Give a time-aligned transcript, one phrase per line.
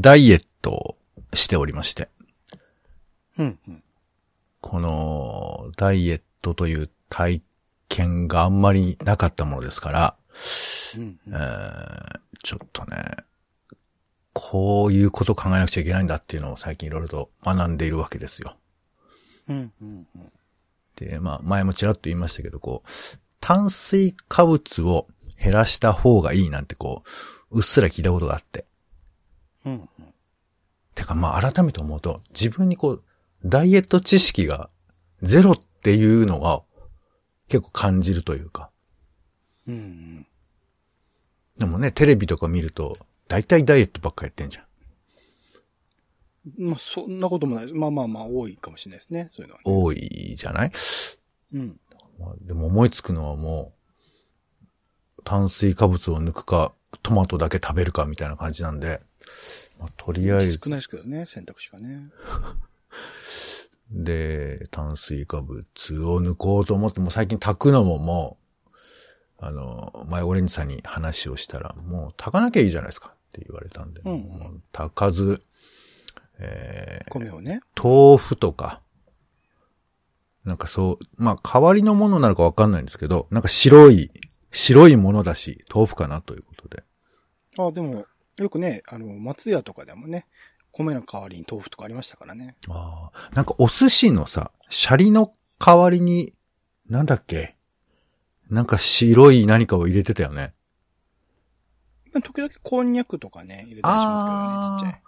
[0.00, 0.96] ダイエットを
[1.32, 2.08] しておりまして。
[3.38, 3.82] うん、うん。
[4.60, 7.42] この、ダイエットという体
[7.88, 10.16] 験があんまりなかったものですから、
[10.96, 13.16] うんえーちょっとね、
[14.32, 18.56] こういうこと考えなくちゃいけないんだっていうのを最近いろいろと学んでいるわけですよ。
[19.48, 20.32] うん、うん、うん。
[20.94, 25.08] で、まあ、前もちらっと言いましたけど、こう、炭水化物を
[25.42, 27.02] 減らした方がいいなんてこ
[27.50, 28.64] う、うっすら聞いたことがあって。
[29.68, 30.14] うん、うん。
[30.94, 33.04] てか、まあ、改めて思うと、自分にこう、
[33.44, 34.70] ダイエット知識が
[35.22, 36.62] ゼロっていうのが
[37.48, 38.70] 結構感じるというか。
[39.66, 40.26] うん、うん。
[41.58, 44.64] でもね、テレビとか見ると、大体ダイエットばっかやってんじゃん。
[46.56, 47.78] まあ、そんなこともないです。
[47.78, 49.28] まあまあまあ、多いかもしれないですね。
[49.30, 49.64] そういうのは、ね。
[49.66, 50.72] 多いじゃない？
[51.52, 51.80] うん。
[52.18, 53.74] まあでも思いつくのはも
[55.18, 56.72] う、炭水化物を抜くか、
[57.02, 59.02] トマトだけ食べるかみたいな感じなんで、
[59.78, 62.10] まあ、とりあえず少、ないですけどね、選択肢がね。
[63.90, 65.62] で、炭水化物
[66.02, 68.68] を抜こうと思って、もう最近炊くのももう、
[69.38, 75.40] あの、前オレンジさんに話をしたら、もう炊かなきゃいいじゃないですかって言われたんで、うん炊かず、
[76.38, 77.60] えー米をね。
[77.80, 78.82] 豆腐とか、
[80.44, 84.10] なんかそう、まあ代わりのものなのかわかんないんですけど、なんか白い、
[84.50, 86.82] 白いものだし、豆腐かなということで。
[87.58, 88.06] あ、でも、
[88.42, 90.26] よくね、あの、松屋とかでもね、
[90.72, 92.56] 米の代わりに豆腐とかありましたからね。
[92.68, 93.34] ああ。
[93.34, 96.34] なんかお寿司のさ、シャリの代わりに、
[96.88, 97.56] なんだっけ？
[98.48, 100.54] なんか白い何かを入れてたよね。
[102.12, 105.02] まあ時々こんにゃくとかね、入れたりしますけどね、ちっちゃい。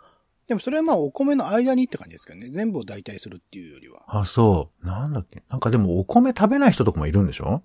[0.48, 2.50] でもそれはまあお米の間にって感じですけどね。
[2.50, 4.02] 全部を代替するっていうよりは。
[4.08, 4.86] あ、そう。
[4.86, 5.42] なんだっけ？
[5.48, 7.62] なんかでもお米食べない人とかもいるんでしょ？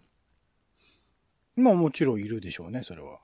[1.55, 3.19] まあもちろんいるでしょうね、それは。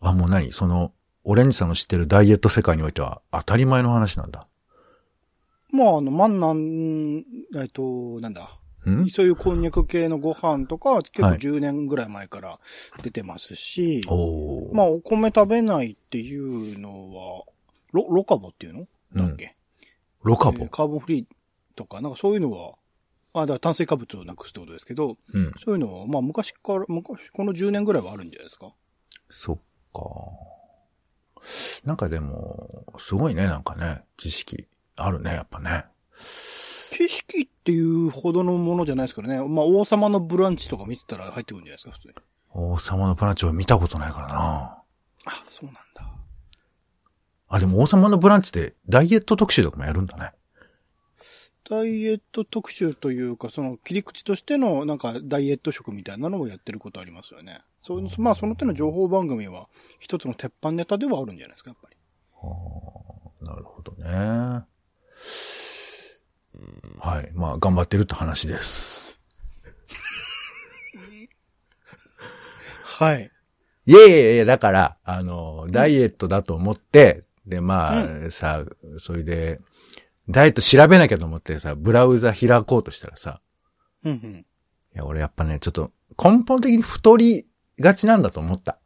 [0.00, 0.52] あ、もう何？
[0.52, 0.92] その、
[1.28, 4.46] オレンジさんの知ってるダイエット世界においては当たり前の話なんだ。
[5.72, 7.24] まああの、マンナン、
[7.60, 8.48] えっと、なんだ？
[8.88, 9.10] ん？
[9.10, 12.60] そういうこんにゃく系のご飯とかは結構はい10年ぐらい前から
[13.02, 14.76] 出てますし、おー。
[14.76, 17.42] まあお米食べないっていうのは、
[17.90, 18.86] ロ、ロカボっていうの？
[19.16, 19.56] だっけ、
[20.22, 20.62] ロカボ？
[20.62, 20.68] えー。
[20.68, 21.26] カーボンフリー
[21.74, 22.74] とか、なんかそういうのは、
[23.34, 25.52] あ、だから炭水化物をなくすってことですけど、うん。
[25.64, 28.72] そういうのは、まあ昔から、昔、この10年ぐらいはあるんじゃないですか？
[29.28, 29.56] そっ
[29.92, 30.02] か。
[31.84, 35.84] なんかでも、すごいね、なんかね、知識あるね、やっぱね。
[36.90, 39.38] 景色っていうほどのものじゃないですからね。
[39.38, 42.14] まあ王様のブランチとか見てたら入ってくるんじゃないですか、普通に。
[42.50, 44.82] 王様のブランチは見たことないからな。
[45.26, 45.80] あ、そうなんだ。
[47.48, 50.32] あ、でも王様のブランチでダイエット特集とかもやるんだね。
[51.68, 57.60] ダイエット特集というか、その切り口としてのなんかダイエット食みたいなのをやってることありますよね。
[57.82, 59.68] そういう、まあその手の情報番組は
[59.98, 63.46] 一つの鉄板ネタではあるんじゃないですか、やっぱり。
[63.46, 64.66] なるほどね。
[66.98, 67.30] はい。
[67.34, 69.20] まあ、頑張ってるって話です。
[72.82, 73.30] はい。
[73.86, 78.64] いやいやいや、だから、あの、ダイエットだと思って、で、まあ、さ、
[78.98, 79.60] それで、
[80.28, 83.40] ダイエット調べなきゃと思ってさ、ブラウザ開こうとしたらさ、
[84.04, 84.34] うんうん。
[84.94, 85.92] いや、俺やっぱね、ちょっと
[86.22, 87.46] 根本的に太り
[87.78, 88.78] がちなんだと思った。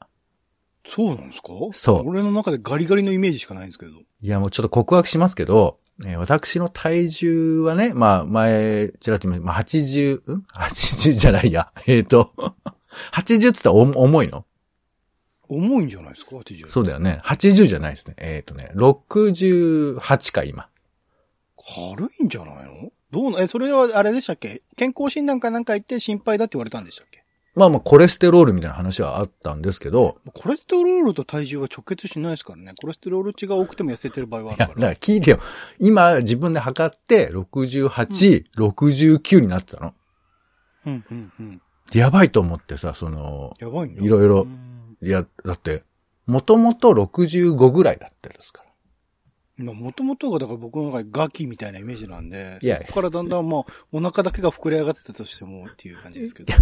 [0.86, 1.48] そうなんですか？
[1.72, 3.92] そう俺の中でガリガリのイメージしかないんですけど。
[3.92, 11.70] いや、もうちょっと告白しますけど、えー私の体重はね、まあ、前、ちらっと言いまあ、80、ん ?80 じゃないや。
[11.86, 12.32] えっ、と、
[13.12, 14.46] 80つったら重重いの？
[15.48, 16.66] 重いんじゃないですか ?80。
[16.68, 17.20] そうだよね。
[17.24, 18.14] 80じゃないですね。
[18.18, 20.69] えっ、とね、68か、今。
[21.74, 22.90] 軽いんじゃないの？
[23.10, 24.62] どうな、え、それはあれでしたっけ？
[24.76, 27.20] 健康診断かなんか行って心配だって言われたんでしたっけ？
[27.56, 32.72] まあまあ、コレステロールみたいな話はあったんですけど、コレステロールと体重は直結しないですからね。
[32.80, 34.74] コレステロール値が多くても痩せてる場合はあるから。
[34.74, 35.40] から聞いてよ。
[35.80, 39.94] 今、自分で測って、68、69になってたの。
[40.86, 41.62] うん、うん、うん。
[41.92, 44.02] やばいと思ってさ、その、やばいんだ。
[44.02, 45.82] いろいろうんいや、だって、
[46.26, 48.69] もともと65ぐらいだったですから。
[49.64, 56.52] まあ、もともとが、だから僕の中でガキみたいなイメージなんで、いやそこからだんだんまあ、お腹だけが膨れ上がってたとしてもっていう感じですけど。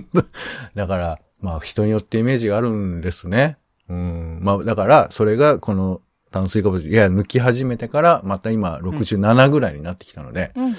[0.74, 3.58] だから、まあ人によってイメージがあるんですね。
[3.88, 4.38] うん。
[4.42, 6.00] まあだから、それがこの
[6.30, 10.74] 炭水化物、いや、抜き始めてから、また今67ぐらいになってきたので、うん。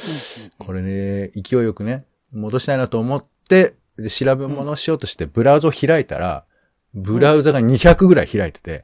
[0.59, 6.45] これね、勢いよくね、戻したいなと思って、で、調べ物をしようとして、ブラウザを開いたら、
[6.93, 8.83] ブラウザが200ぐらい開いてて、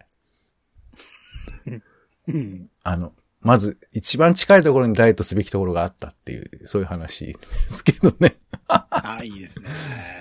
[2.28, 2.70] うん。
[2.84, 7.36] あの、まず、一番近いところにダイエットすべきところがあったっていう、そういう話で
[7.70, 8.38] すけどね。
[8.68, 8.86] あ
[9.20, 9.70] あ、いいですね。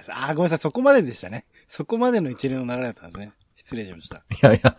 [0.08, 1.44] あーごめんなさい、そこまででしたね。
[1.66, 3.32] そこまでの一連の流れだったんですね。
[3.56, 4.16] 失礼しました。
[4.16, 4.76] いやいや、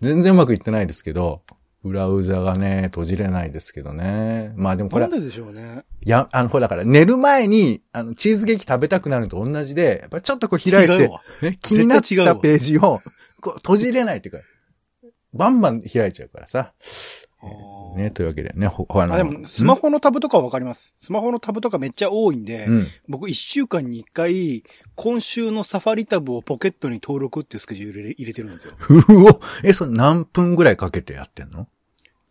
[0.00, 1.42] 全然うまくいってないですけど、
[1.84, 4.52] ブラウザがね、閉じれないですけどね。
[4.56, 5.84] まあでもこれは、なんででしょうね。
[6.02, 11.10] いや、あの、ほらだから寝る前に、あの、チーズケーキ食べたくなるのと同じで、やっぱちょっとこう開いて
[11.42, 13.02] ね、気になったページを、
[13.40, 14.40] こう閉じれないっていうか、
[15.32, 16.72] バンバン開いちゃうからさ。
[17.96, 20.94] ね、というわけでね、ほ、ほあの、あ、でも、スマホのタブとかはわかります。
[20.96, 22.86] スマホのタブとかめっちゃ多いんで、うん。
[23.08, 24.62] 僕一週間に一回、
[24.94, 28.72] 今週のサファリタブをポケットに登録っていうスケジュールで入れてるんですよ。
[29.64, 31.68] え、それ何分ぐらいかけてやってんの？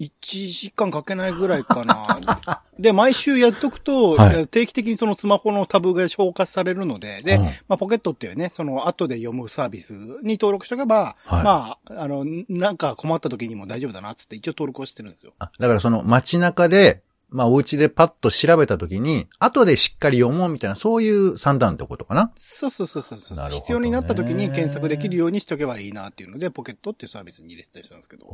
[0.01, 2.63] 1時間かけないぐらいかな。
[2.79, 4.47] で、毎週やっとくと、はい。
[4.47, 7.43] 定期的にそのスマホのタブが消化されるので、で、うん。
[7.43, 11.43] まあ、ポケットっていうね、その後で読むサービスに登録しとけば、はい。
[11.43, 15.33] まあ、あの、なんか困った時にも大丈夫だなっつって一応登録をしてるんですよ。
[15.37, 22.31] あ、だからその街中で、まあお家でパッと調べたときに、後でしっかり読もうみたいな、そういう算段ってことかな？
[22.35, 23.55] そうそうそうそうそう、ね。
[23.55, 28.25] 必要になった時に検索できるようにしとけばいいなっていうので、ポケットっていうサービスに入れてたりしたんですけど。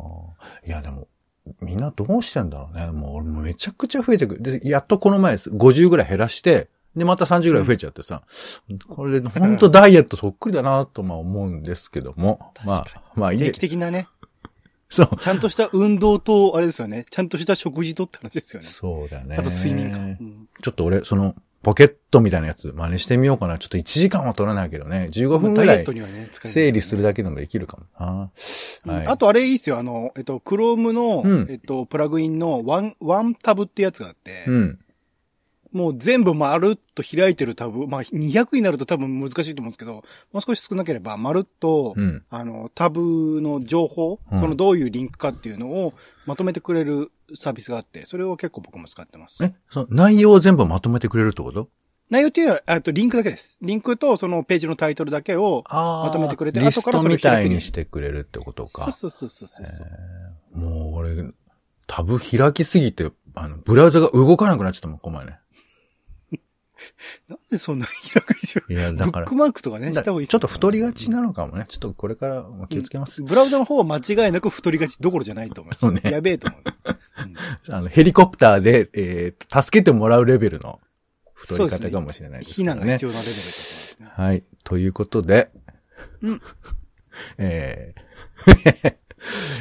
[0.65, 1.07] いや、でも、
[1.61, 2.87] みんなどうしてんだろうね。
[2.87, 4.41] もう俺もめちゃくちゃ増えてくる。
[4.41, 5.49] で、やっとこの前です。
[5.49, 8.23] 50ぐらい減らして、で、また30ぐらい増えちゃってさ。
[8.87, 12.51] これで、ほんとダイエットそっくりだなとまあ思うんですけども。
[12.65, 12.85] まあ、
[13.15, 14.07] まあいい定期的なね、
[14.89, 15.17] そう。
[15.17, 18.67] ちゃんとした運動と、あれですよね、ちゃんとした食事とって話ですよね。
[18.67, 19.35] そうだね。
[19.37, 19.97] あと睡眠か。
[19.97, 21.35] うんちょっと俺、その、
[21.67, 23.57] ポケットみたいなやつ真似してみようかな。
[23.57, 25.09] ちょっと1時間は取らないけどね。
[25.11, 25.85] 15分ぐらい
[26.31, 28.31] 整理するだけでもできるかもな。
[28.93, 29.05] はい。
[29.05, 29.77] あとあれいいっすよ。
[29.77, 34.79] あの、えっと、Chrome の、うんえっと、プラグインの One、OneTab ってやつがあって、うん。
[35.71, 40.03] もう全部まるっと開いてるタブ、まあ、200になると多分難しいと思うんですけど、も
[40.39, 42.23] う少し少なければ、まるっと、うん。
[42.29, 45.93] あの、タブの情報、うんそのどういうリンクかっていうのを
[46.25, 49.43] まとめてくれるサービスがあって、それを結構僕も使ってます。
[49.43, 51.69] え、その内容を全部まとめてくれるってこと？
[52.09, 53.57] 内容っていうのは、あとリンクだけです。
[53.61, 58.91] リンクとそのページのタイトルだけを、あまとめてくれてリスト後からそれみたい開けるにしてくれるってことか。
[58.91, 60.57] そうそうそうそうそう。
[60.57, 61.33] もう俺、
[61.85, 65.39] タブ開きすぎて、あの、ブラウザが動かなくなっちゃったもん、この前ね。
[67.29, 68.63] なんでそんな開くんですよ。
[68.69, 71.65] いや、ブだからック、マークとかね、しだた方がいいちょっと太りがちなのかもね。
[71.67, 73.23] ちょっとこれから気をつけます。
[73.23, 75.91] ブラウザの方は間違いなく太りがちどころじゃないと思います。
[75.91, 76.61] ねやべえと思う。
[76.63, 77.35] うん
[77.73, 80.79] あの、ヘリコプターで、えー助けてもらうレベルの
[81.33, 83.05] 太り方かもしれないです避難がね必。
[83.05, 84.07] 要なレベルだと思いますね。
[84.25, 84.43] はい。
[84.63, 85.49] ということで、
[86.21, 86.41] うん
[87.37, 88.97] えー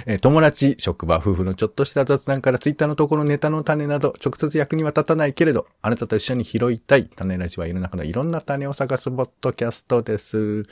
[0.06, 10.64] えー友達、職場、夫婦のちょっとした雑談からツイッターのところネタの種など直接役には立たないけれど、あなたと一緒に拾いたい種ラジは世の中のいろんな種を探すポッドキャストです。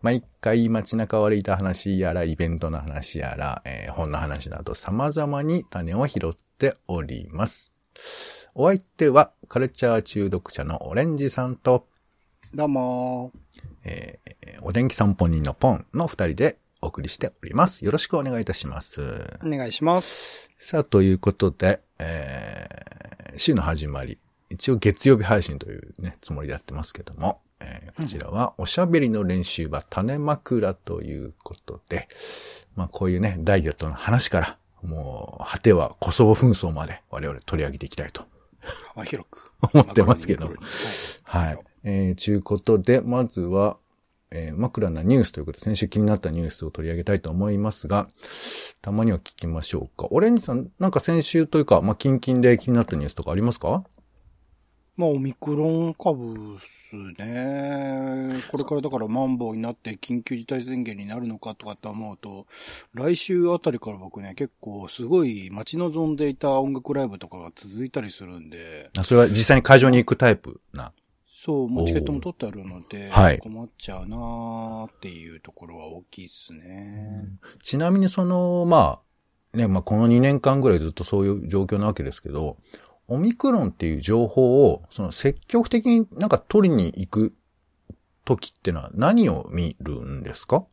[0.00, 7.72] 毎回街中を歩いた話やら、イベントの話やら、えー本の話など様々に種を拾っております。
[8.54, 11.86] お相手はカルチャー中毒者のオレンジさんと、
[12.54, 13.30] どうも
[13.84, 14.32] えー
[14.64, 17.84] お天気散歩人のポンの二人でお送りしております。
[17.84, 19.00] よろしくお願いいたします。
[19.00, 19.46] ー。
[19.46, 20.50] お願いします。
[20.58, 24.18] さあ、ということで、えー週の始まり。
[24.50, 32.08] 一応月曜日配信というね、つもりでやってますけども、えーこちらはおしゃべりの練習場種枕ということで、
[32.74, 38.24] まあこういうね、ダイエットの話から、もう、果てはコソボ紛争まで我々取り上げていきたいと
[38.94, 39.52] 幅広く。
[39.72, 41.64] 思ってますけどマクロにミクロにはい。
[41.84, 43.78] えー、ちゅうことで、まずは、
[44.34, 48.08] えー、枕なニュースということで、先週気になったニュースを取り上げたいと思いますが、
[48.80, 50.08] たまには聞きましょうか。
[50.10, 53.84] オレンジさん、なんか先週というか、まあ、キンキンで気になったニュースとかありますか？
[54.94, 58.42] まあ、オミクロン株っすね。
[58.50, 62.46] これからだからマンボウになって緊急事態宣言になるのかとかって思うと、
[62.92, 70.92] 来週あたりから僕ね、結構すごい待ち望んでいた音楽ライブとかが続いたりするんで、あそれは実際に会場に行くタイプな？
[71.44, 73.38] そう、もうチケットも取ってあるので、はい。
[73.38, 77.24] 困っちゃうなーっていうところは大きいっすね。
[77.60, 79.00] ちなみにその、ま
[79.52, 82.58] あ、ね、まあ、この2年間ぐらいずっとそういう状況なわけですけど、
[83.08, 87.34] オミクロンっていう情報を、その積極的になんか取りに行く
[88.24, 90.64] 時ってのは何を見るんですか？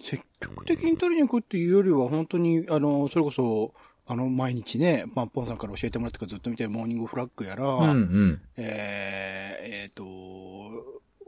[0.00, 3.74] 積極的に取りに行くっていうよりは、本当に、あの、それこそ、
[4.12, 8.40] あの、毎日ね、まあ、ポンさんから教えてもらってからずっと見てるモーニングフラッグやら、うんうん。
[8.56, 10.04] えー、えーと、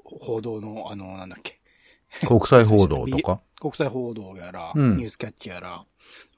[0.05, 1.61] 報道の、あの、なんだっけ、
[2.27, 3.41] 国際報道とか？
[3.61, 5.87] 国際報道やら、うんニュースキャッチやら、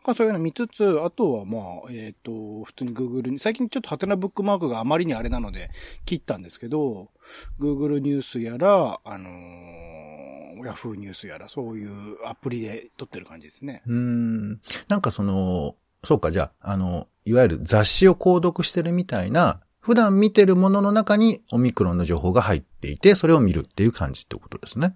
[0.05, 5.71] まあそういうの見つつ、あとはまあ、えっ、と、普通に Google に、最近ちょっとハテナブックマークがあまりにあれなので
[6.05, 7.11] 切ったんですけど、
[7.59, 13.83] Google ニュースやら、あのー、Yahoo ニュースやら、そういうアプリで撮ってる感じですね。
[13.87, 14.61] うーん。
[14.87, 15.75] なんかその、
[16.07, 24.95] そうか、じゃあ、あの、いわゆる雑誌を購読してるみたいな、普段見てるものの中にオミクロンの情報が入っていて、それを見るっていう感じってことですね。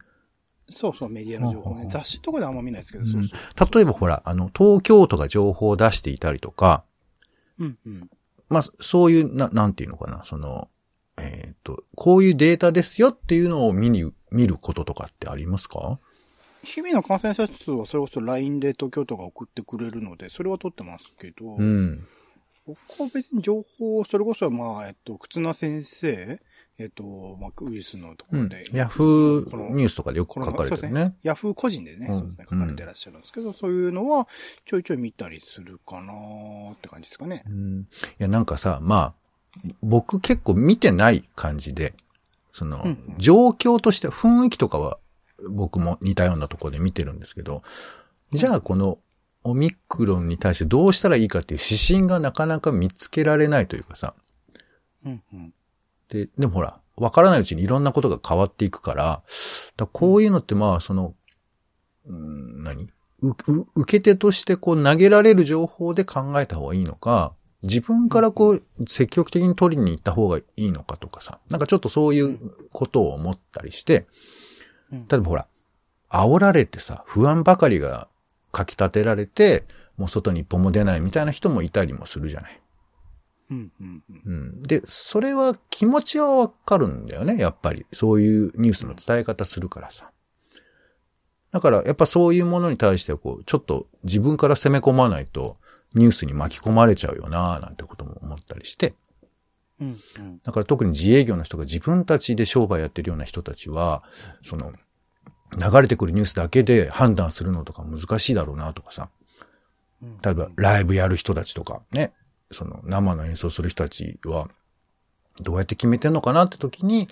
[0.69, 1.87] そうそう、メディアの情報ね。
[1.91, 3.37] 雑誌とかであんま見ないですけど、うんそうそ
[3.67, 3.75] う。
[3.75, 6.85] 例えばほら、あの、東京都が情報を出していたりとか、
[7.59, 8.11] うんうん。
[8.49, 10.69] まあ、そういう、な、なんていうのかな、その、
[11.17, 15.99] えっ、と、こういうデータですよっていうのを見に、見ることとかってありますか？
[16.63, 22.07] 日々の感染者数はそれこそ LINE で東京都が送ってくれるので、それは取ってますけど、うん。
[22.67, 26.41] 僕は別に情報、それこそまあ、えっと、忽那先生、
[26.79, 28.65] えっと、まあ、ウイルスのとこうんろで。。
[28.73, 31.15] ヤフこのーニュースとかでよく書かれてるね。
[31.23, 34.29] ヤフー個人でね、うんそうですね、書かれてらっしゃるんですけど、そういうのは
[34.65, 37.45] ちょいちょい見たりするかなーって感じですかね。
[37.47, 37.81] うん。
[37.81, 37.85] い
[38.19, 39.15] や、なんかさ、まあ、
[39.83, 41.93] 僕結構見てない感じで、
[42.53, 44.99] その、うんうん状況として雰囲気とかは
[45.49, 47.63] 僕も似たようなところで見てるんですけど、
[48.33, 48.99] じゃあこの
[49.43, 54.15] オミクロンに対してどうしたらいいかっていう指針がなかなか見つけられないというかさ、
[55.05, 55.55] うんうん。
[56.09, 59.23] で、でもほら、わからないうちにいろんなことが変わっていくから、
[59.77, 61.15] だこういうのってまあ、その、
[62.07, 62.89] うん、何？
[63.23, 67.33] 受け手としてこう投げられる情報で考えた方がいいのか、
[67.63, 72.39] 自分からこう積極的に取りに行った方がいいのかとかさ、なんかちょっとそういう
[72.73, 74.07] ことを思ったりして、
[74.93, 75.47] うん例えばほら、
[76.11, 78.09] 煽られてさ、不安ばかりが
[78.53, 79.65] かき立てられて、
[79.97, 82.61] もう外に一歩も出ないみたいな人もいたりもするじゃない。
[83.51, 83.73] うん
[84.27, 84.63] うん。
[84.63, 87.87] で、それは気持ちはわかるんだよね、やっぱり。
[87.93, 90.11] そういうニュースの伝え方するからさ。
[91.51, 95.59] だから、やっぱそういうものに対しては、こう、ちょっと自分から攻め込まないと、
[95.95, 98.95] ニュースに巻き込まれちゃうよな、なんてことも思ったりして。
[99.81, 100.41] うんうん。
[100.43, 104.03] だから特に自営業の人が自分たちで商売やってるような人たちは、
[104.43, 104.73] その、
[105.59, 109.09] 流れてくるニュースだけで判断するのとか難しいだろうなとかさ。
[110.03, 112.15] うん例えばライブやる人たちとかね、
[112.51, 114.49] その生の演奏する人たちは、
[115.43, 117.07] どうやって決めてんのかなって時に、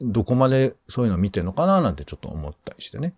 [0.00, 3.14] どこまでそういうの見てんのかななんてちょっと思ったりしてね。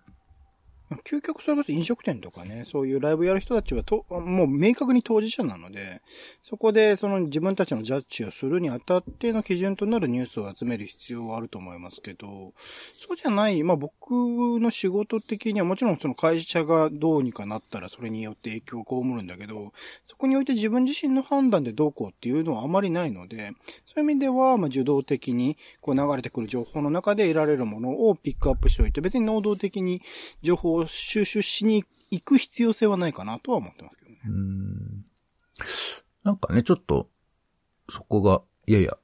[1.05, 6.01] 究極それこそ飲食店とかね、そういうライブやる人たちはと、もう明確に当事者なので、
[6.43, 12.53] そこでその自分たちのジャッジをするにあたっての基準となるニュースを集める必要はあると思いますけど、
[12.99, 19.73] そうじゃない、まあ僕の仕事的にはもちろんその会社がどうにかなったらそれによって影響を被るんだけど、
[20.09, 23.53] そこにおいて自分自身の判断でどうこうっていうのはあまりないので、
[23.95, 30.03] そういう意味では、まあ受動的にこう流れてくる情報の中で得られるものをピックアップしておいて、別に能動的に
[30.43, 34.19] 情報を収集しに行く必要性はないかなとは思ってますけどね。
[34.25, 35.05] うーん。
[36.25, 37.09] なんかね、ちょっと、
[37.89, 38.97] そこが、やや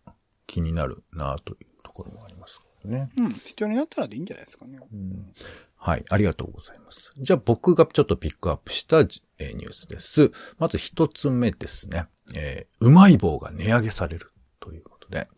[0.46, 3.08] 気になるなというところもありますね。
[3.16, 3.30] うん。
[3.30, 4.78] 必要になったらでいいんじゃないですかね。
[4.92, 5.32] うん
[5.78, 7.12] はい、ありがとうございます。
[7.16, 10.32] じゃあ僕がちょっとピックアップした、えーニュースです。
[10.58, 12.06] まず一つ目ですね。
[12.34, 15.28] えーうまい棒が値上げされるということで、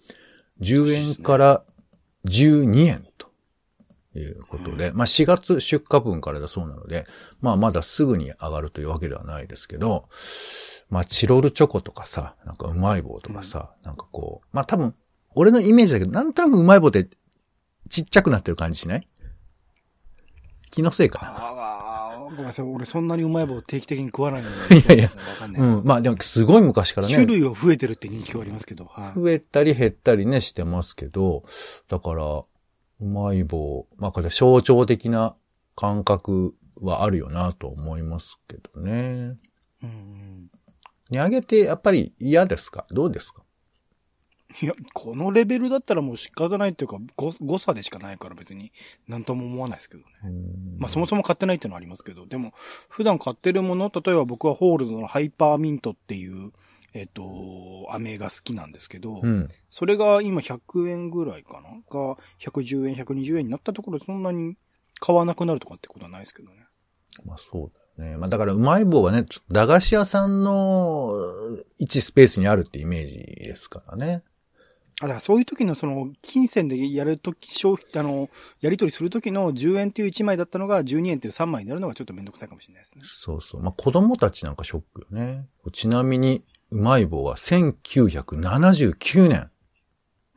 [0.61, 1.64] 10円から
[2.25, 3.28] 12円と
[4.19, 7.07] いうことで、まあ4月出荷分からだそうなので、
[7.41, 10.09] まあまだすぐに上がるというわけではないですけど、
[10.91, 14.95] まあチロルチョコとかさ、なんかうまい棒とかさ、なんかこう、まあ多分、
[15.35, 17.09] 俺のイメージだけど、なんとなくうまい棒って
[17.89, 19.09] ちっちゃくなってる感じしない？
[20.71, 22.67] 気のせいかああ、ごめんなさい。
[22.67, 24.77] 俺そんなにうまい棒定期的に食わないので。
[24.79, 25.65] いやいやわかんなな。
[25.67, 25.69] い。
[25.69, 25.85] うん。
[25.85, 27.15] まあでもすごい昔からね。
[27.15, 28.85] 種類は増えてるって人気はありますけど。
[28.85, 29.19] はい。
[29.21, 31.43] 増えたり減ったりね、してますけど、
[31.89, 32.43] だから、
[33.00, 35.37] うまい棒、まあこれ象徴的な
[35.76, 38.93] 感覚はあるよなと思いますけどね。
[38.93, 39.37] うん
[39.83, 40.50] うん。
[41.11, 42.87] 値上げってやっぱり嫌ですか？
[42.90, 43.43] どうですか？
[44.62, 48.73] いや、このレベルだったらもう仕方ないっていうか、誤誤差でしかないから別に
[49.07, 50.07] 何とも思わないですけどね。
[50.78, 52.52] まあそもそも買ってないっていうのはありますけど、でも
[52.88, 56.52] 普段買ってるもの、例えば僕はホールズのハイパーミントっていう、
[56.95, 59.49] えっ、と、飴が好きなんですけど、うん。
[59.68, 61.68] それが今100円ぐらいかな？
[61.90, 64.57] が、110円、120円になったところでそんなに
[65.00, 66.66] 買わなくなるとかってことはないですけどね。
[67.25, 68.16] まあそうだよね。
[68.16, 71.12] まあだからうまい棒はね、ちょっと駄菓子屋さんの
[71.78, 74.23] 一スペースにあるってイメージですからね。
[75.00, 78.28] あ、だからそういう時のその、金銭でやるとき、消費、あの、
[78.61, 83.02] やり取りする時の10円っていう1枚だったのが12円っていう3枚になるのがちょっとめんどくさいかもしれないですね。
[83.04, 83.62] そうそう。
[83.62, 85.47] まあ子供たちなんかショックよね。
[85.73, 89.51] ちなみに、うまい棒は1979年。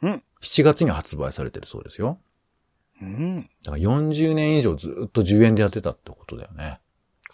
[0.02, 0.24] うん。
[0.42, 2.20] 7月に発売されてるそうですよ。
[3.02, 3.42] うん。
[3.64, 6.80] だから40年以上ずっと10円でやってたってことだよね。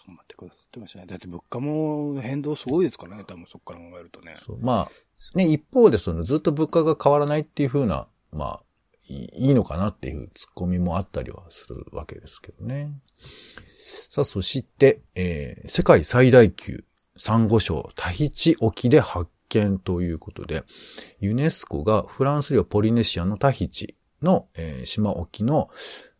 [0.06, 1.06] 頑張ってくださってましたね。
[1.06, 4.34] だって物価も変動すごいですからね、多分そこから考えるとね。
[4.44, 8.62] そうまあ、ね、一方でそのずっと物価が変わらないっていう風な、まあ、
[9.04, 12.90] いいいのかなっていうツッコミもあったりはするわけですけどね。
[14.10, 16.84] さあ、そして、えー世界最大級
[17.18, 20.64] サンゴ礁タヒチ沖で発見ということで、
[21.20, 25.70] ユネスコがフランス領ポリネシアのタヒチの、えー島沖の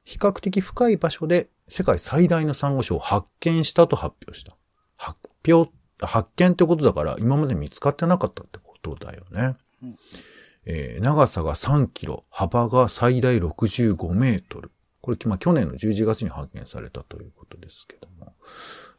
[0.05, 4.57] 比較的深い場所で世界最大のサンゴ礁を発見したと発表した。
[4.97, 9.57] 発表、発見ってことだから今まで見つかってなかったってことだよね。
[9.83, 9.97] うん
[10.65, 14.71] えー長さが3キロ、幅が最大65メートル。
[15.01, 18.35] これ、まあ、去年の11月に発見されたということですけども、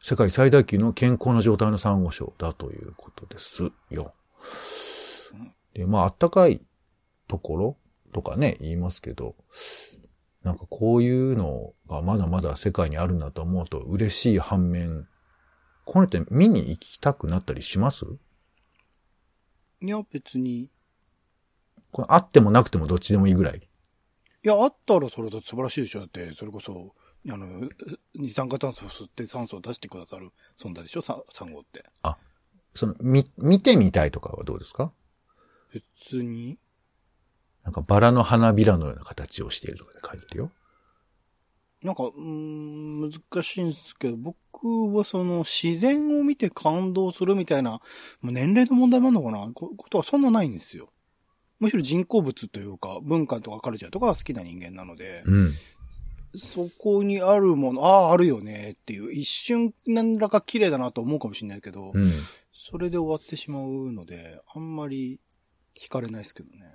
[0.02, 4.14] 世界最大級の健康な状態のサンゴ礁だということですよ。
[5.74, 6.62] で、まあ、暖かい
[7.28, 7.76] ところ
[8.12, 9.36] とかね、言いますけど、
[10.42, 15.06] なんかこういうのがまだまだ世界にあるんだと思うと嬉しい反面、
[15.84, 18.06] これって見に行きたくなったりします？
[19.82, 20.70] いや、別に。
[21.92, 23.58] これあってもなくてもどっちでもいいぐらい。
[24.42, 26.00] いや、あったらそれだって素晴らしいでしょ。
[26.00, 26.94] だって、それこそ、
[27.28, 27.68] あの、
[28.14, 31.84] 二酸化炭素を吸って酸素を出してくださる存在でしょ、ササンゴって。
[32.72, 34.92] その、み、見てみたいとかはどうですか？
[35.72, 36.56] 別に？
[37.64, 40.52] なんかバラの花びらのような形をしているとかで書いてるよ。
[41.82, 47.80] なんか、うーん、難しいんですけど、僕はその自然を見て感動するみたいな、
[48.22, 49.52] もう年齢の問題もあるのかな？
[49.52, 50.90] こことはそんなないんですよ。
[51.58, 55.54] むしろ人工物というか、文化とかカルチャーとかが好きな人間なので、うん。
[56.36, 62.12] そこにあるもの、ああ、あるよねっていう、一瞬何らか綺麗だなと思うかもしれないけど、うん。
[62.52, 65.18] それで終わってしまうので、あんまり
[65.76, 66.74] 惹かれないですけどね。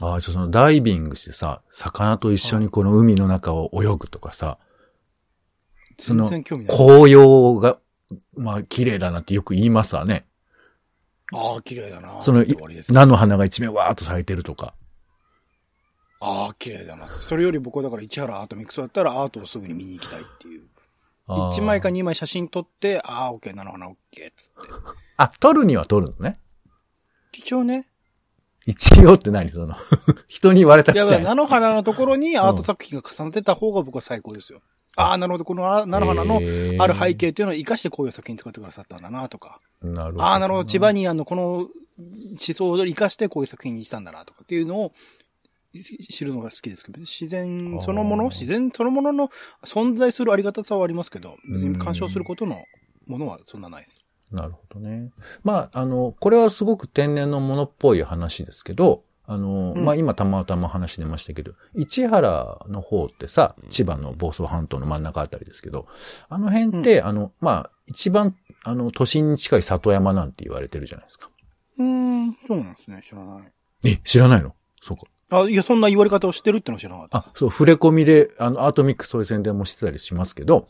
[0.00, 4.58] ああ、じゃあそのダイビングしてさ、魚と一緒にこの海の中を泳ぐとかさ、
[5.98, 6.28] その。
[6.28, 7.78] 紅葉が、
[8.36, 10.26] まあ綺麗だなってよく言いますわね。
[11.32, 12.20] ああ、綺麗だな。
[12.22, 14.74] その菜の花が一面わーっと咲いてるとか。
[16.24, 17.06] ああ、綺麗だな。
[17.08, 20.62] それより僕はだから市原アートミックスだったらアートをすぐに見に行きたいっていう。
[21.26, 24.72] あー1枚か2枚写真撮って、ああ、オッケーなのかな、オッケーっつって。
[25.16, 26.38] あ、撮るには撮るのね？
[27.32, 27.88] 一応ね。
[28.66, 29.74] 一応って何その、
[30.26, 31.30] 人に言われたいや、みたいな。
[31.30, 34.62] 菜の花のところにアート作品が重なってた方が僕は最高ですよ。
[34.96, 35.44] ああ、なるほど。
[35.44, 39.60] このあ菜の花のある背景っていうのを活かしてこういう作品使ってくださったんだなとか。
[39.82, 40.24] なるほど。
[40.24, 40.64] ああ、なるほど。
[40.64, 41.68] 千葉にあの、この思
[42.36, 45.23] 想を活かしてこういう作品にしたんだなとかっていうのをし
[45.82, 49.30] 知るのが好きですけど、自然そのもの、自然そのものの
[49.64, 52.64] 存在するありがたさはありますけど、別に干渉することの
[53.06, 54.06] ものはそんなないです。
[54.30, 55.10] なるほどね。
[55.42, 65.86] まあ、あの、これはすごく天然のものっぽい話ですけど、あの、うんまあ、今たまたま話出ましたけど、市原の方ってさ、千葉の房総半島の真ん中あたりですけど、
[66.28, 71.30] あの辺って、あの、まあ、一番、あの、都心に近い里山なんて言われてるじゃないですか。
[71.78, 73.02] うーん、そうなんですね。
[73.08, 73.52] 知らない。
[73.86, 74.54] え、知らないの？
[74.80, 75.04] そうか。
[75.30, 80.66] あ、いや、そんな言われ方をしてるってのは知らなかったあ、そう、触れ込みで、あの、アートミックスそういう宣伝もしてたりしますけど、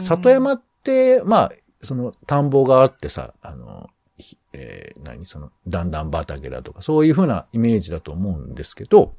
[0.00, 9.14] 里山って、まあ、その田んぼがあってさ、あの、ひえー何その、段々畑だとか、そういうふうなイメージだと思うんですけど、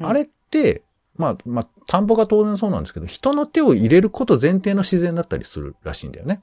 [0.00, 0.06] うん。
[0.06, 0.82] あれって、
[1.16, 6.42] まあ、まあ、田んぼが当然そうなんですけど、人の手を入れること前提の自然だったりするらしいんだよね。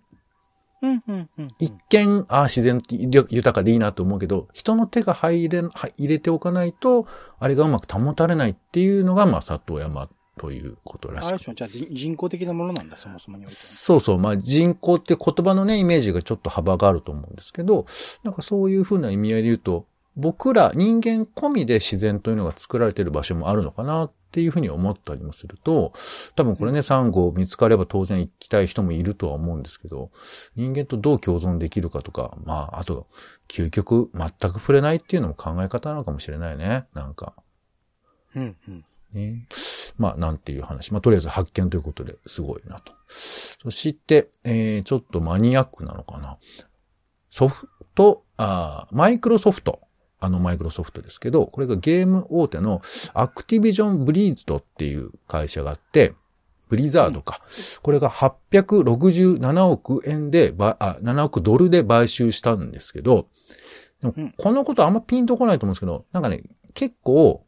[1.60, 7.06] 一見、ああ、自然豊かでいいなと思うけど、人の手が入れ、は入れておかないと、
[7.40, 13.58] あれがうまく保たれないっていうのが、まあ、里山ということらしいあれでしょ、じゃあ人人工的なものなんだ、そもそもにおいては。
[13.58, 14.18] そうそう。
[14.18, 17.86] まあ人口って言葉のね、イメージがちょっと幅があると思うんですけど、
[18.24, 25.94] なんかそういうふうな意味合いで言うと、僕ら人間込みで自然というのが作られている場所もあるのかなっていうふうに思ったりもすると、
[26.36, 30.12] 多分これね、サンゴ見つかれば当然行きたい人もいるとは思うんですけど、
[30.56, 33.08] 人間とどう共存できるかとか、まあ、あと、
[33.48, 36.86] 究極全く触れないっていうのも考え方なのかもしれないね。
[36.94, 37.36] なんか。
[38.36, 38.86] うん、うん。
[39.14, 39.48] ね。
[39.98, 40.94] まあ、なんていう話。
[40.94, 42.94] まあ、とりあえず発見ということですごいなと。
[43.62, 46.38] そして、えー、ちょっとマニアックなのかな。
[47.30, 49.82] ソフト、あマイクロソフト。
[50.22, 52.82] あのマイクロソフトですけど、これがゲーム大手の
[53.14, 56.14] アクティビジョンブリーズドっていう会社があって、
[56.70, 57.42] ブリザードか。
[57.82, 63.28] これが867億円で、ばあ、7億ドルで買収したんですけど、
[64.02, 67.44] でもうんこのことあんまピンとこないと思うんですけど、なんかね、結構、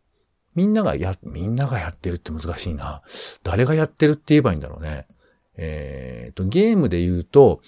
[0.56, 3.02] みんながや、みんながやってるって難しいな。
[3.44, 5.08] 誰がやってるって言えばいいんだろうね。
[5.56, 7.62] えっ、と、ゲームで言うと、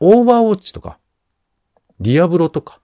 [0.00, 0.98] オーバーウォッチとか、
[2.00, 2.80] ディアブロとか、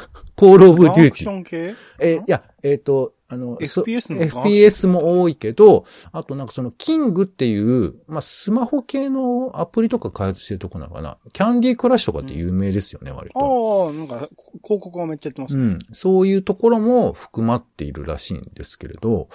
[0.36, 1.30] コールオブデュアクシーティー。
[1.30, 1.74] ョン系？
[1.98, 11.16] えーいや、えっ、と、あの、そ FPS のか FPS も多いけど、あとなんかその、キングっていう、まあ、スマホ系のアプリとか開発してるとこなのかな。
[11.32, 13.86] キャンディークラッシュとかって有名ですよね、割と。
[13.86, 15.62] ああ、なんか、こ広告がめっちゃやってますね。
[15.62, 15.78] うん。
[15.92, 19.28] そういうところも含まっているらしいんですけれど、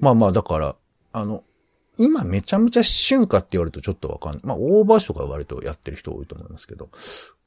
[0.00, 0.76] まあまあ、だから、
[1.12, 1.44] あの、
[1.98, 4.42] 今めちゃめちゃ瞬かって言われるとちょっとわかんない。
[4.44, 6.88] まあ、オーバーシとか割とやってる人多いと思いますけど、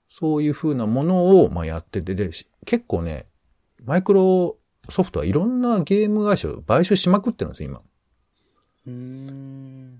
[0.09, 3.27] そういう風なものを、まあ、やってて、で、し結構ね、
[3.83, 4.57] マイクロ
[4.89, 7.81] ソフトはいろんなゲーム会社を買収しまくってるんですよ、今。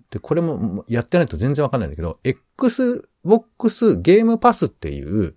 [0.09, 5.35] で、これもやってないと全然わかんないんだけど、Xbox ゲームパスっていう、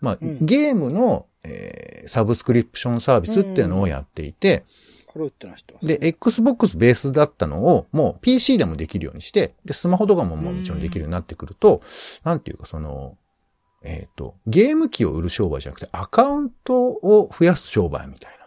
[0.00, 4.64] まあ、うんゲームの、えーサブスクリプションサービスっていうのをやっていて、
[5.06, 5.86] これってのは知ってます？
[5.86, 11.80] で、Xbox ベースだったのを、もう PC でもできるようにして、で、スマホとかももちろんできるようになってくると、
[12.24, 13.16] なんていうかその、
[13.84, 18.38] えっ、と、ゲーム機を売る商売じゃなくて、アカウントを増やす商売みたい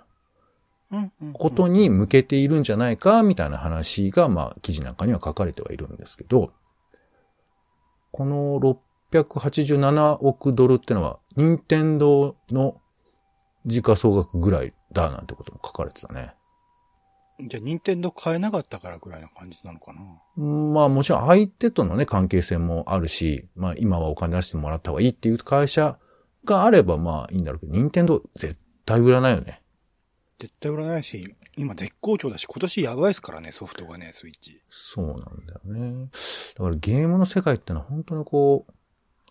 [0.92, 6.52] なことに向けているんじゃないか、みたいな話が、まあ、記事なんかには書かれてはいるんですけど、
[8.12, 8.60] この
[9.12, 12.80] 687億ドルってのは、任天堂の
[13.66, 16.34] 時価総額ぐらいだなんてことも書かれてたね。
[17.40, 20.02] じゃあ、任天堂買えなかったからぐらいの感じなのかな？
[20.42, 26.00] まあもちろん相手とのね、関係性もあるし、まあ今はお金出してもらった方がいいっていう会社
[26.46, 29.62] があればまあいいんだろうけど、任天堂絶対売らないよね。
[30.38, 34.62] 絶対売らないし、今絶好調だし、今年やばいですからね、ソフトがね、スイッチ。
[34.68, 36.10] そうなんだよね。
[36.58, 38.74] だからゲームの世界ってのは本当にこう、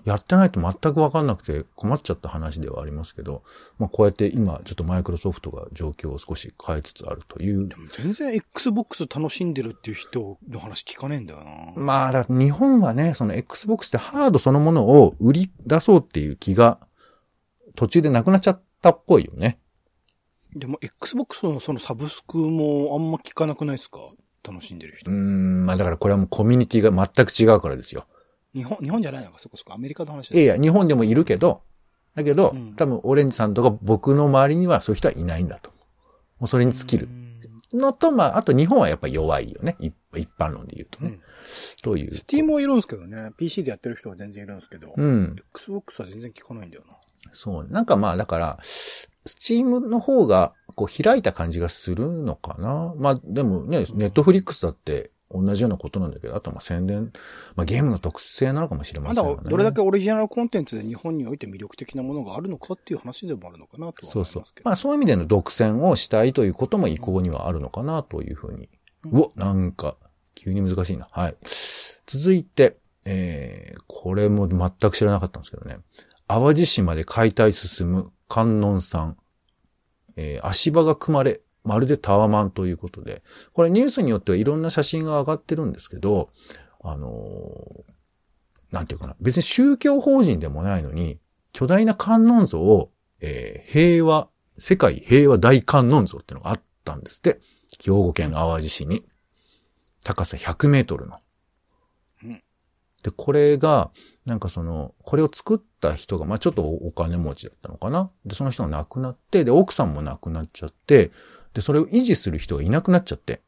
[0.04, 3.42] やってないと全くわかんなくて困っちゃった話ではありますけど、
[3.78, 11.82] まあこうやって今ちょっとマイクロソフトが状況を少し変えつつあるというでも全然 Xbox 楽しんでるっていう人の話聞かねえんだよな。
[11.82, 16.78] まあ、だ日本はね、その Xbox ってハードそのものを売り出そうっていう気が
[17.74, 19.58] 途中でなくなっちゃったっぽいよね。
[20.54, 23.98] でも Xbox のそのサブスクもあんま聞かなくないですか？
[24.46, 25.16] 楽しんでる人うー。
[25.16, 28.06] ん、まあだからこれはもうコミュニティが全く違うからですよ。
[28.54, 31.62] 日本、日本じゃないのか、そこそこアメリカの話ですいやいや、日本でもいるけど、
[32.14, 35.70] だけど、うん多分オレンジさんとか僕の周りにはそういう人はいないんだと。
[36.38, 37.10] もうそれに尽きるう。
[37.10, 37.24] ん
[37.74, 39.76] のと、まあ、あと日本はやっぱ弱いよね。
[39.80, 41.10] 一一般論で言うとね。
[41.10, 41.20] うん。
[41.82, 42.14] という。
[42.14, 43.26] スティームはいるんですけどね。
[43.36, 44.92] PC でやってる人は全然いるんですけど。
[44.96, 45.36] うん。
[45.56, 46.96] Xbox は全然聞かないんだよな。
[47.32, 47.66] そう。
[47.68, 52.94] なんかまあ、だから、スチームの方が、こう、開いた感じがするのかな。
[52.96, 57.12] まあ、でもね、ネットフリックスだって同じようなことなんだけど、あとまあ宣伝、
[57.56, 59.50] まあゲームの特性なのかもしれままだせんよね。
[59.50, 64.62] どれだけオリジナルコンテンツで日本において魅力的なものがあるのかっていう話でもあるのかなとはそうそうますけ。
[64.62, 64.68] ど。
[64.68, 68.64] まあそういう意味での独占をしたいということも意向にはあるのかなというふうに。
[68.64, 68.68] うん
[69.10, 69.96] うわ、なんか、
[70.34, 71.08] 急に難しいな。
[71.10, 71.36] はい。
[72.06, 75.78] 続いて、えー、これも全く知らなかったんですけどね。
[76.26, 79.16] 淡路島で解体進む観音さん。
[80.16, 83.22] えー、足場が組まれ、まるでタワマンということで、
[83.52, 86.28] これニュースによってはいろんな写真が上がってるんですけど、
[86.82, 87.94] あのー
[88.72, 91.20] なんていうかな、別に宗教法人でもないのに、
[91.52, 97.40] 巨大な観音像を、えー平和、世界平和大観音像っていうのがあったんですって。
[97.82, 99.04] 兵庫県の淡路市に。
[100.04, 101.18] 高さ100メートルの。
[102.24, 102.42] うん
[103.04, 103.90] で、これが、
[104.24, 108.10] なんかその、これを作った人が、まあちょっとお金持ちだったのかな。
[108.24, 111.12] で、その人が亡くなって、で、奥さんも亡くなっちゃって、
[111.54, 113.40] で、それを維持する人がいなくなっちゃって。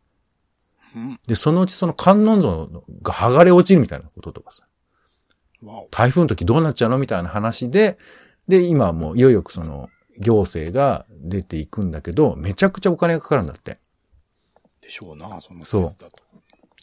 [0.94, 1.20] うん。
[1.26, 4.66] で、そのうちその観音像が剥がれ落ちるみたいなこととかさ。
[5.90, 7.98] 台風の時どうなっちゃうのみたいな話で、
[8.48, 13.78] で、今はもういよいよその行政が出ていくんだけど、めちゃくちゃお金がかかるんだって。
[14.80, 15.90] でしょうな、そんなそう。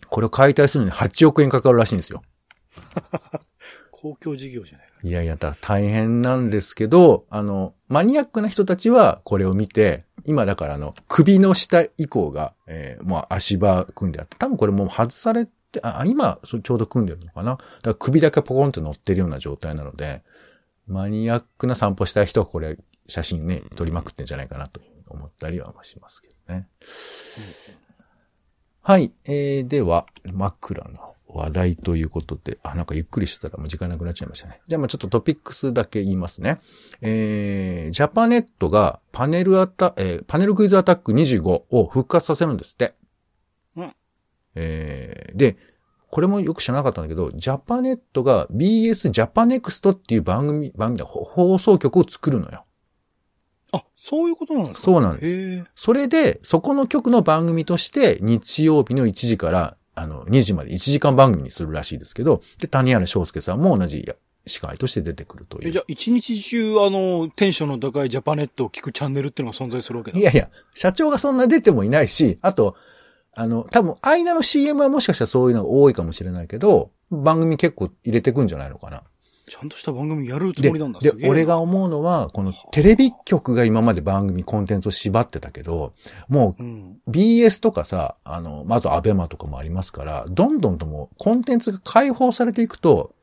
[0.10, 2.22] これを解体するのに8億円かかるらしいんですよ。
[3.92, 4.94] 公共事業じゃないか。
[5.02, 17.54] いやいや、大変なんですけど、あの、マニアックな人たちはこれを見て、今だからあの、首の下以降が、えー、もう足場組んであって、多分これもう外されて、あ、今、ちょうど組んでるのかな？
[17.54, 20.24] だから首だけポコンと乗ってるような状態なので、
[20.88, 26.68] マニアックな散歩したい人はこれ、写真ね、撮りまくってんじゃないかなと思ったりはしますけどね。
[28.82, 29.12] はい。
[29.26, 34.62] えー、では、枕の話題ということで、あ、なんかゆっくりしてたらもう時間なくなっちゃいましたね。
[34.68, 36.60] じゃあまあちょっとトピックスだけ言いますね。
[37.02, 42.96] えー、ジャパネットがパネルアタ、えーパネルクイズアタック25を復活させるんですって。
[43.76, 43.94] うん
[44.56, 45.58] えー、で、
[46.10, 52.66] これもよく知らなかったんだけど、ジャパネットが BS ジャパネクストっていう番組、番組でほ放送局を作るのよ。
[53.72, 54.80] あ、そういうことなんですか？
[54.82, 55.26] そうなんで
[55.64, 55.72] す。
[55.74, 64.10] それで、そこの局の番組として、日曜日の1時から、あの、2時まで1時間番組にするらしいですけど、で、谷原章介さんも同じ
[64.46, 65.72] 司会として出てくるといえ、う。
[65.72, 70.18] じゃあ、一日中、あの、テンションの高いジャパネットを聞くチャンネルっていうのが存在するわけだ。
[70.20, 72.76] いやいや、社長がそんな出てもいないし、あと、
[73.36, 79.04] あの、多分、間の CM はもしかしたらそういうのが多いかもしれないけど、番組結構入れてくんじゃないのかな。
[79.46, 81.00] ちゃんとした番組やるつでもりなんだ。
[81.00, 85.94] ですげえな俺が思うのは、このテレビ局が今まで番組コンテンツを縛ってたけど、
[86.30, 86.98] もううん。
[87.10, 93.14] BS とかさ、あの、まあ、あとアベマとかもありますから、どんどんともうコンテンツが解放されていくと、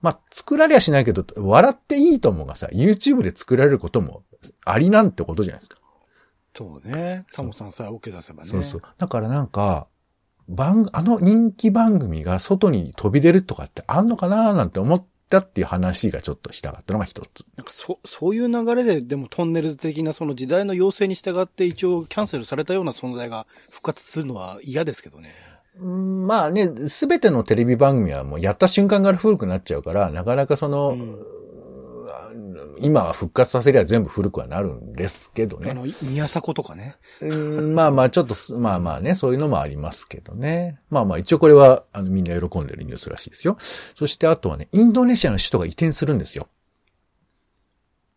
[0.00, 4.22] まあ、作られやしないけど、笑っていいともがさ、YouTube で作られることも
[4.64, 5.78] ありなんてことじゃないですか。
[6.54, 7.26] そうね。
[7.32, 8.48] タモさんさえ OK 出せばね。
[8.48, 8.82] そうそう。
[8.98, 9.88] だからなんか、
[10.48, 17.44] 番、あの人気番組が外に飛び出るとかってあんのかななんて思ったっていう話がちょっとしたかったのが一つ。
[17.56, 25.34] なんかそ、そういう流れで、でもトンネルズ的なその時代の要請に従って一応キャンセルされたような存在が復活するのは嫌ですけどね。
[25.80, 31.40] うんまあね、すべてのテレビ番組はもうやった瞬間から古くなっちゃうから、なかなかその、うん
[32.80, 35.70] 今は復活させりゃ全部古くはなるんですけどね。
[35.70, 36.96] あの、宮迫とかね。
[37.20, 40.80] うんまあまあ、ちょっとす、まあまあね、そういうのもありますけどね。
[40.90, 43.56] まあまあ、一応これは、あの、みんな喜んでるニュースらしいですよ。
[43.94, 46.48] そしてあとはね、インドネシアの首都が移転するんですよ。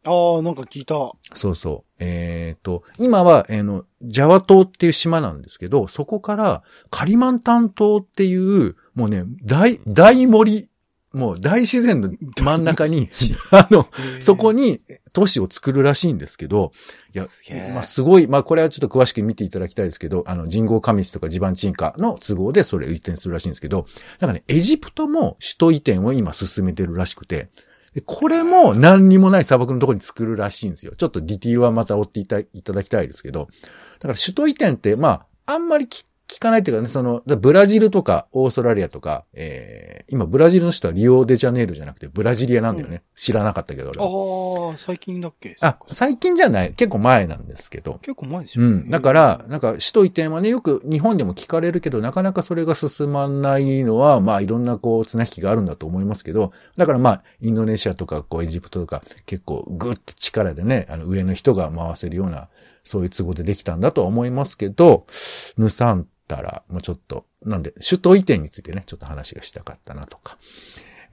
[0.05, 0.95] ああ、なんか聞いた。
[1.33, 1.91] そうそう。
[1.99, 10.69] えっ、と、今は、えーの、ジャワ島っていう島なんですけど、そこから、カリマンタン島っていう、もうね、大、大森、
[11.13, 13.09] もう大自然の真ん中に、
[13.51, 13.87] あの、
[14.19, 14.81] そこに
[15.13, 16.71] 都市を作るらしいんですけど、
[17.13, 23.85] いやすまあすごい、まあこれはちょっと詳しく見ていただきたいですけど、あの人口過密とか地盤沈下の都合でそれを移転するらしいんですけど、
[24.19, 27.49] なんかね、エジプトも首都移転を今進めてるらしくて、
[27.93, 30.93] でこれも何にもない砂漠のところに作るらしいんですよ。
[30.97, 32.41] ちょっとディティールはまた追っていた
[32.73, 33.49] だきたいですけど、
[33.99, 35.09] だから首都移転って、ま
[35.45, 43.03] あ、あんまり聞聞かないっていうかね、その、だブラジルとかオーストラリアとか、えー、今ブラジルの人はリオデジャネイロじゃなくてブラジリアなんだよね。
[43.15, 45.55] 知らなかったけど、俺はああ、最近だっけ？
[45.61, 46.73] あ、最近じゃない。
[46.73, 47.99] 結構前なんですけど。
[48.01, 48.65] 結構前ですよ。
[48.65, 48.89] うん。
[48.89, 62.49] だから、なんか、首都移転はね、よく日本でも聞かれるけど、なかなかそれが進まないのは、まあ、いろんなこう、綱引きがあるんだと思いますけど、だからまあ、インドネシアとか、こう、エジプトとか、結構、ぐっと力でね、あの、上の人が回せるような、
[62.83, 65.07] そういう都合でできたんだとは思いますけど、
[65.57, 70.37] ヌサンタラ、もうちょっと、なんで、首都移転についてね、ちょっと話がしたかったなとか。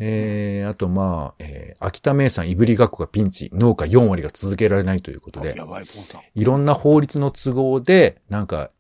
[0.03, 6.23] えー、あとまあ、えー、秋田名産いぶりがっこがピンチ、農家4割が続けられないということで、やばい、ポンさん。
[6.35, 8.71] いろんな法律の都合で、なんか、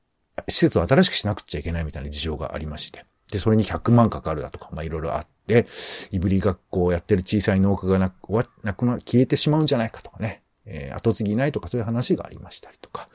[0.48, 3.04] 施設を新しくしなくちゃいけないみたいな事情がありまして。
[3.30, 5.66] で、それに100万かかるだとか、まあいろいろあって、
[6.10, 10.42] いぶりがっこをやってる小さい農家がなく、なくな、消えてしまうんじゃないかとかね。
[10.70, 13.08] えー後継ぎいないとかそういう話がありましたりとか。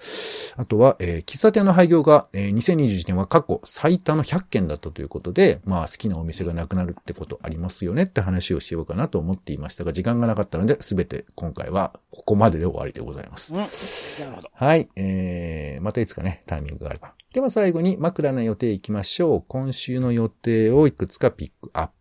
[0.57, 13.53] あとは、えー喫茶店の廃業が、えー2021年は過去最多の100件だったということで、まあ好きなお店がなくなるってことありますよねって話をしようかなと思っていましたが、時間がなかったので、すべて今回はここまでで終わりでございます。
[13.53, 13.59] うん。
[13.59, 13.71] なる
[14.35, 14.49] ほど。
[14.53, 14.89] はい。
[14.95, 17.13] えー、またいつかね、タイミングがあれば。
[17.33, 19.43] では最後に枕の予定行きましょう。
[19.47, 21.93] 今週の予定をいくつかピックアップ。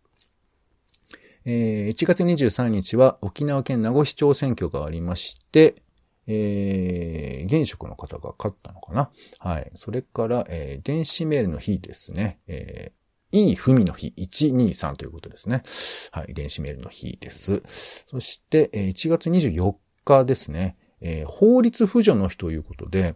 [1.45, 5.75] えー、1月23日は沖縄県名護市長選挙がありまして、
[6.27, 9.71] えー、現職の方が勝ったのかなはい。
[9.75, 12.39] それから、えー、電子メールの日ですね。
[12.47, 15.61] えー、いいふみの日123ということですね。
[16.11, 16.33] はい。
[16.33, 17.61] 電子メールの日です。
[18.07, 20.77] そして、え1月24日ですね。
[21.01, 23.15] えー法律扶助の日ということで、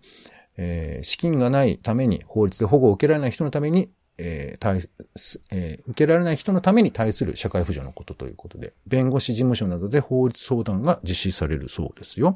[0.58, 3.90] えー資金がないために、法律で保護を受けられない人のために、
[4.20, 4.82] えー対
[5.16, 12.36] すえー受けられない人のために対する社会扶助のことということで、弁護士事務所などで法律相談が実施されるそうですよ。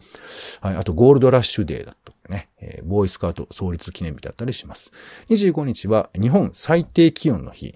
[0.61, 0.75] はい。
[0.75, 4.91] あと、ゴールドラッシュデーだとかね、えーボーイスカート創立記念日だったりします。
[5.29, 7.75] 25日は日本最低気温の日。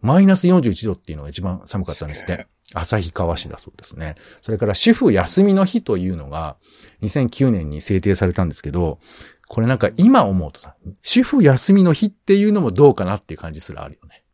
[0.00, 2.46] マイナス41度っていうのが一番寒かったんですね。
[2.74, 4.16] 旭川市だそうですね。
[4.42, 6.56] それから主婦休みの日というのが
[7.02, 8.98] 2009年に制定されたんですけど、
[9.48, 14.24] これなんか今思うとさ、主婦休みの日っていうのもどうかなっていう感じすらあるよね。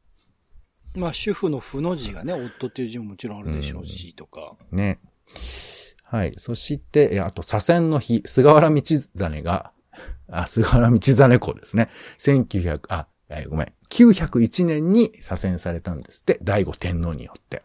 [0.95, 4.57] まあ、主婦の負の字がね、夫っていう字ももちろんあるでしょうし、とか。
[4.71, 4.99] ね。
[6.05, 6.35] はい。
[6.37, 8.83] そして、えあと、左遷の日、菅原道
[9.15, 9.73] 真が、
[10.31, 11.89] あ、菅原道真公ですね。
[12.19, 13.73] 1900、あ、えごめん。
[13.89, 17.63] 901年に左遷されたんですって、醍醐天皇によって。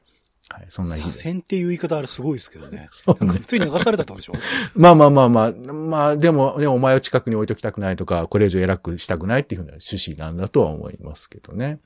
[0.49, 0.65] はい。
[0.69, 1.11] そんな日で。
[1.11, 2.89] 左遷っていう言い方あれすごいですけどね。
[3.05, 4.33] 普通に流されたってことでしょ？
[4.75, 11.79] まあまあまあまあ、まあでも、ね、お前を近くに置いときたくないとか、これ以上偉くしたくないっていうふうな趣旨なんだとは思いますけどね。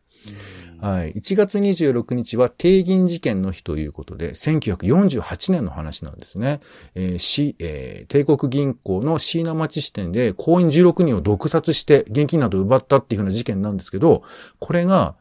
[0.80, 1.14] はい。
[1.14, 6.60] 1月26日は定銀事件の日ということで、1948年の話なんですね。
[6.94, 14.22] えーしえー帝国銀行の椎名町支店で行員16人を毒殺して現金などを奪ったっていうふうな事件なんですけど、
[14.60, 15.16] これが、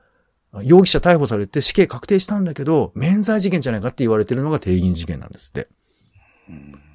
[0.65, 5.69] 容疑者逮捕されて死刑確定したんだけど、免罪事件じゃないかって言われてるのが定銀事件なんですって。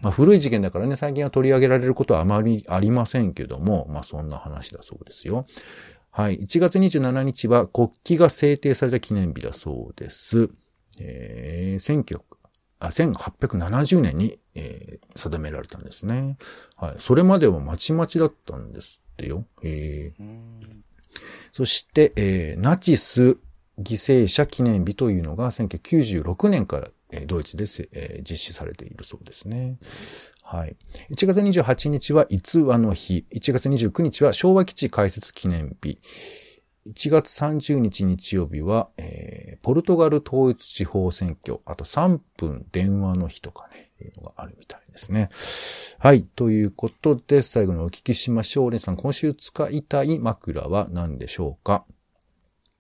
[0.02, 5.46] まあ、古い事件だからね、最近は取り上げられることはあまりありませんけども、まあそんな話だそうですよ。
[6.12, 6.40] はい。
[6.40, 10.50] 1月27日は国旗が制定された記念日だそうです。
[11.00, 12.22] えー、1900
[12.80, 16.38] あ1870年に、えー定められたんですね。
[16.76, 16.96] はい。
[17.00, 19.46] それまではまちまちだったんですってよ。
[19.64, 20.84] えーうん
[21.52, 23.38] そして、えーナチス
[23.78, 29.78] 犠牲者記念日というのが1996年から、えードイツで、えー実施されているそうですね。
[30.44, 30.76] はい。
[31.12, 33.26] 1月28日は逸話の日。
[33.34, 36.00] 1月29日は昭和基地開設記念日。
[36.88, 45.30] 1月30日日曜日は、えー、ポルトガル統一地方選挙、あと3分電話の日とかね、いうのがあるみたいですね。
[46.00, 46.24] はい。
[46.36, 48.72] ということで、最後にお聞きしましょう。
[48.72, 51.86] レンさん、今週使いたい枕は何でしょうか？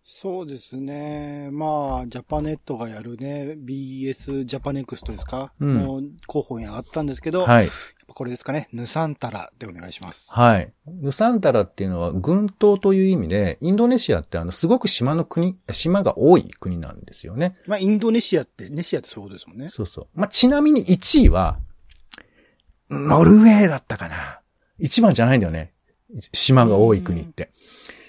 [0.07, 1.49] そうですね。
[1.51, 7.69] まあ、ジャパネットがやるね、BS ジャパネクストですか、うん、もう候補にあったんですけど、はい。
[8.07, 10.33] これですかね、ヌサンタラでお願いします。
[10.33, 10.71] はい。
[10.87, 17.57] ヌサンタラっていうのは群島という意味で、インドネシアってあの、すごく島の国、島が多い国なんですよね。
[17.67, 19.69] まあ、インドネシアって、ネシアってそうですもんね。
[19.69, 20.07] そうそう。
[20.13, 21.59] まあ、ちなみに1位は、
[22.89, 24.39] ノルウェーだったかな。
[24.79, 25.73] 1番じゃないんだよね。
[26.33, 27.49] 島が多い国って。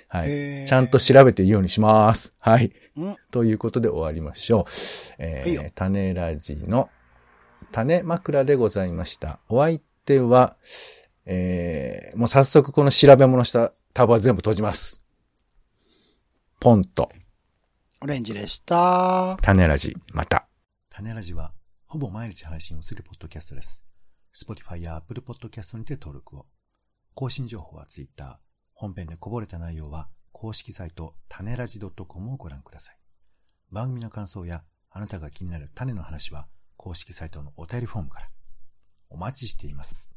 [0.09, 0.67] はい。
[0.69, 2.35] ちゃんと調べていいようにします。
[2.39, 2.73] はい。
[3.31, 4.73] ということで終わりましょう。
[5.19, 6.89] えー、はい、種ラジの
[7.73, 9.41] 種枕でございました。
[9.49, 10.57] お相手は、
[11.25, 15.03] えー、もう早速この調べ物したタブは全部閉じます。
[16.61, 17.11] ポンと。
[18.01, 19.39] オレンジでした。
[19.43, 20.47] 種ラジ、また。
[20.91, 21.53] 種ラジは、
[21.87, 23.83] ほぼ毎日配信をするポッドキャストです。
[24.35, 26.47] Spotify や Apple Podcast にて登録を。
[27.15, 28.39] 更新情報は Twitter。
[28.75, 32.99] 本編でこぼれた内容は、公式サイト、種ラジ .com をご覧ください。
[33.73, 38.29] 番組の感想や、あなたが気になる種の話は、公式サイトのお便りフォームから。
[39.09, 40.17] お待ちしています。